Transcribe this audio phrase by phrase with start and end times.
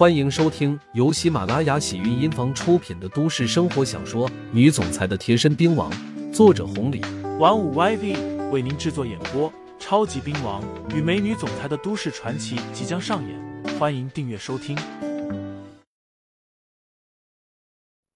[0.00, 5.92] 欢迎收听由喜马拉雅喜韵音房出品的都市生活小说《女总裁的贴身兵王》，
[6.32, 7.02] 作者红礼，
[7.38, 9.52] 玩五 YV 为您制作演播。
[9.78, 14.74] 超级兵王与美女总裁的都市传奇即将上演，欢迎订阅收听。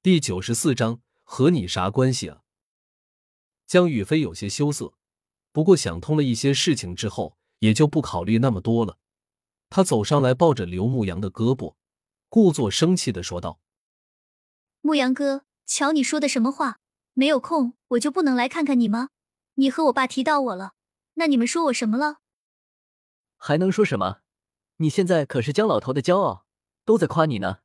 [0.02, 2.38] 第九十四章，和你啥关系啊？
[3.66, 4.94] 江宇飞有些羞涩，
[5.52, 8.96] 不过想通了一些事情之后，也就不考虑那么多了。
[9.74, 11.74] 他走上来，抱着刘牧阳的胳膊，
[12.28, 13.58] 故作生气的说道
[14.82, 16.78] ：“牧阳哥，瞧你说的什么话？
[17.12, 19.08] 没有空我就不能来看看你吗？
[19.54, 20.74] 你和我爸提到我了。”
[21.14, 22.20] 那你们说我什么了？
[23.36, 24.20] 还能说什么？
[24.76, 26.46] 你现在可是江老头的骄傲，
[26.84, 27.58] 都在夸你呢。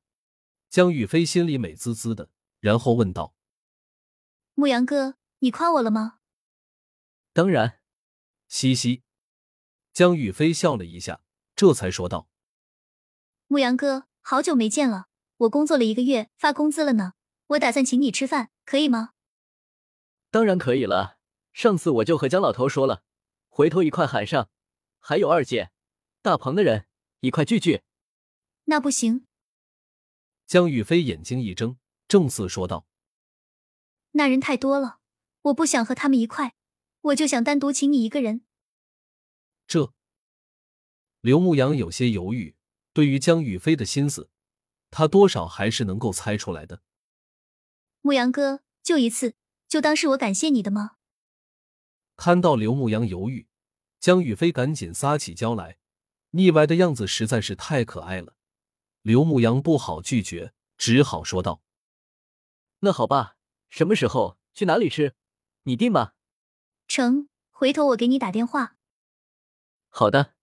[0.68, 3.36] 江宇飞心里美滋滋的，然后问道
[4.56, 6.18] ：“牧阳哥，你夸我了吗？”
[7.34, 7.82] 当然。
[8.48, 9.04] 嘻嘻，
[9.94, 11.22] 江宇飞笑了一下，
[11.60, 12.30] 这才说道
[13.48, 15.08] ：“牧羊哥，好久没见了，
[15.40, 17.16] 我工作了一个月，发工资了呢，
[17.48, 19.12] 我打算请你吃饭，可以吗？”
[20.32, 21.18] 当然可以了。
[21.52, 23.04] 上次我就和江老头说了。
[23.50, 24.50] 回头一块喊上，
[25.00, 25.72] 还有二姐、
[26.22, 26.88] 大鹏的人
[27.20, 27.82] 一块聚聚。
[28.64, 29.28] 那不行。
[30.48, 32.86] 江雨飞眼睛一睁，正色说道
[34.12, 35.00] ：“那人太多了，
[35.42, 36.56] 我不想和他们一块，
[37.02, 38.46] 我就想单独请你一个人。”
[39.68, 39.94] 这，
[41.22, 42.56] 刘牧阳有些犹豫。
[42.92, 44.30] 对于江雨飞的心思，
[44.90, 46.82] 他多少还是能够猜出来的。
[48.02, 49.36] 牧阳哥，就一次，
[49.68, 50.98] 就当是我感谢你的吗？
[52.16, 53.48] 看到刘牧阳犹豫，
[54.00, 55.78] 江宇飞赶紧撒起娇来，
[56.32, 58.36] 腻歪的样子实在是太可爱了。
[59.02, 61.62] 刘牧阳不好拒绝，只好说道
[62.82, 63.38] ：“那好吧，
[63.70, 65.16] 什么时候去哪里吃，
[65.64, 66.16] 你定吧。”
[66.88, 68.78] 成，回头我给你打电话。
[69.90, 70.34] 好的。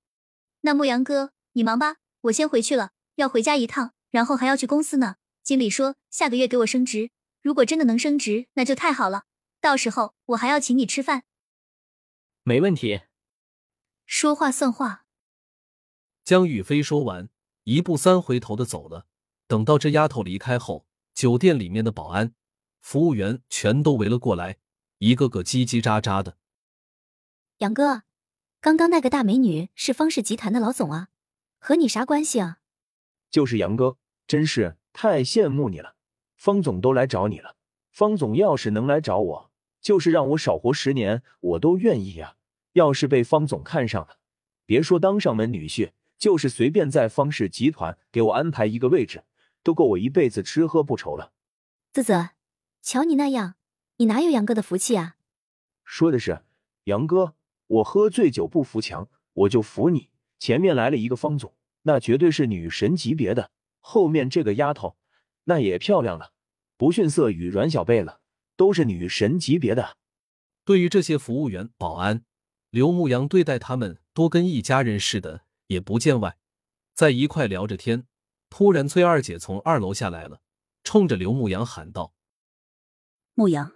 [0.66, 5.14] 那牧羊哥，你忙吧，我先回去了，要回家一趟，然后还要去公司呢。
[5.44, 9.26] 经理说下个月给我升职，如果真的能升职，那就太好了，
[9.60, 11.22] 到时候我还要请你吃饭。
[12.42, 13.02] 没问题，
[14.06, 15.04] 说话算话。
[16.24, 17.28] 江宇飞说完，
[17.62, 19.06] 一步三回头的走了。
[19.46, 22.34] 等到这丫头离开后，酒店里面的保安、
[22.80, 24.56] 服务员全都围了过来，
[24.98, 26.36] 一个个叽叽喳喳的。
[27.58, 28.02] 杨哥，
[28.66, 31.06] 刚刚那个大美女是方氏集团的老总啊，
[31.60, 32.58] 和你啥关系啊？
[33.30, 33.96] 就是杨哥，
[34.26, 35.94] 真是太羡慕你了。
[36.34, 37.54] 方总都来找你了，
[37.92, 39.52] 方总要是能来找我。
[39.80, 42.34] 就是让我少活十年，我都愿意呀！
[42.72, 44.18] 要是被方总看上了，
[44.64, 49.22] 别说当上门女婿，就是随便在方氏集团给我安排一个位置，
[49.62, 51.30] 都够我一辈子吃喝不愁了。
[51.92, 52.30] 啧啧，
[52.82, 53.54] 瞧你那样，
[53.98, 55.14] 你哪有杨哥的福气啊？
[55.84, 56.42] 说的是
[56.86, 60.10] 杨哥，我喝醉酒不服强，我就服你。
[60.38, 63.50] 前面来了一个方总，那绝对是女神级别的；
[63.80, 64.96] 后面这个丫头，
[65.44, 66.32] 那也漂亮了，
[66.76, 68.20] 不逊色于阮小贝了。
[68.58, 69.98] 都是女神级别的。
[70.64, 72.24] 对于这些服务员、保安，
[72.70, 76.38] 刘牧阳对待他们多跟一家人似的，也不见外。
[76.94, 78.06] 在一块聊着天，
[78.48, 80.40] 突然崔二姐从二楼下来了，
[80.82, 82.14] 冲着刘牧阳喊道
[83.36, 83.74] ：“牧阳，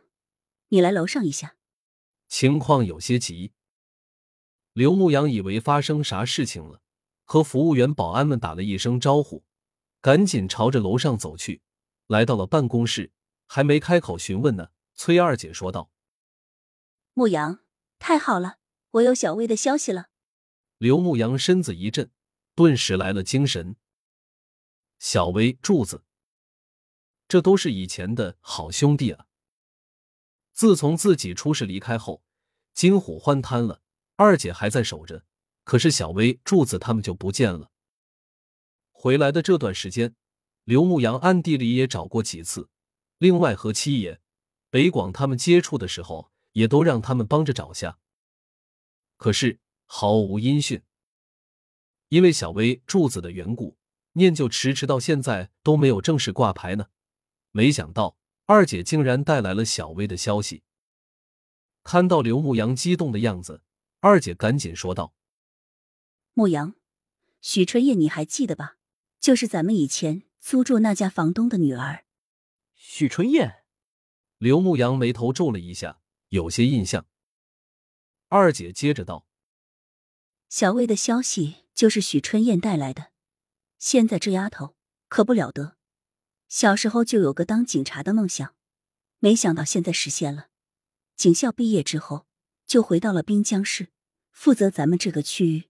[0.68, 1.56] 你来楼上一下。”
[2.26, 3.52] 情况有些急。
[4.72, 6.81] 刘牧阳以为发生啥事情了，
[7.25, 9.44] 和服务员、保安们打了一声招呼，
[10.00, 11.62] 赶紧朝着楼上走去，
[12.06, 13.12] 来到了办公室。
[13.53, 15.91] 还没开口询问呢，崔二姐说道
[17.14, 17.59] ：“牧阳，
[17.98, 18.59] 太好了，
[18.92, 20.09] 我有小薇的消息了。”
[20.78, 22.12] 刘牧阳身子一震，
[22.54, 23.75] 顿时来了精神。
[25.00, 26.04] 小薇、柱子，
[27.26, 29.26] 这都是以前的好兄弟啊。
[30.53, 32.22] 自从自己出事离开后，
[32.72, 33.82] 金虎欢瘫了，
[34.22, 35.25] 二姐还在守着，
[35.64, 37.70] 可是小薇、柱子他们就不见了。
[38.92, 40.14] 回来的这段时间，
[40.64, 42.69] 刘牧阳暗地里也找过几次。
[43.16, 44.20] 另外，和七爷、
[44.69, 47.98] 北广他们接触的时候，也都让他们帮着找下，
[49.16, 50.82] 可是毫无音讯。
[52.10, 53.78] 因为小薇柱子的缘故，
[54.12, 56.89] 念旧迟迟到现在都没有正式挂牌呢。
[57.53, 60.62] 没想到二姐竟然带来了小薇的消息。
[61.83, 63.62] 看到刘牧阳激动的样子，
[64.00, 65.14] 二姐赶紧说道
[66.32, 66.74] ：“牧阳，
[67.42, 68.78] 许春燕，你还记得吧？
[69.18, 72.06] 就是咱们以前租住那家房东的女儿。”
[72.74, 73.64] 许春燕，
[74.38, 77.06] 刘牧阳眉头皱了一下，有些印象。
[78.28, 79.26] 二姐接着道
[80.48, 83.12] ：“小薇的消息就是许春燕带来的。
[83.78, 84.76] 现在这丫头
[85.08, 85.76] 可不了得，
[86.48, 88.54] 小时候就有个当警察的梦想，
[89.18, 90.48] 没想到现在实现了。
[91.16, 92.26] 警校毕业之后，
[92.70, 93.88] 就回到了滨江市，
[94.30, 95.64] 负责咱们这个区域。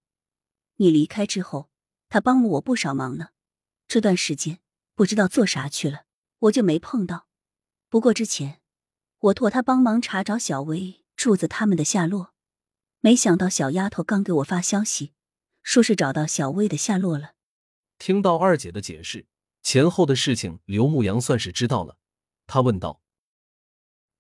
[0.77, 1.71] 你离开之后，
[2.11, 3.31] 他帮了我不少忙呢。
[3.89, 4.61] 这段时间
[4.95, 6.05] 不知道做啥去了，
[6.41, 7.27] 我就没碰到。
[7.89, 8.61] 不过之前
[9.21, 12.35] 我托他帮忙查找小薇、柱子他们的下落，
[13.01, 15.15] 没想到小丫头刚给我发消息，
[15.63, 17.33] 说是找到小薇的下落了。
[17.97, 19.27] 听到二姐的解释，
[19.63, 21.97] 前后的事情刘牧阳算是知道了。
[22.47, 23.01] 他问道：“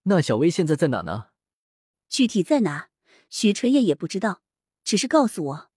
[0.04, 1.26] 那小薇现在在哪呢？
[2.10, 2.88] 具体在哪，
[3.30, 4.42] 许春燕也不知道，
[4.82, 5.70] 只是告诉我，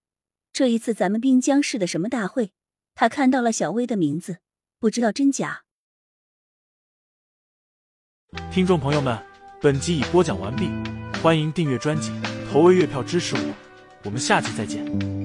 [0.52, 2.52] 这一次咱们滨江市的什么大会，
[2.96, 4.40] 他看到了小薇的名字，
[4.80, 5.64] 不知道真假。”
[8.52, 9.24] 听众朋友们，
[9.62, 10.68] 本集已播讲完毕，
[11.22, 12.12] 欢迎订阅专辑，
[12.52, 13.54] 投喂月票支持我，
[14.04, 15.23] 我们下集再见。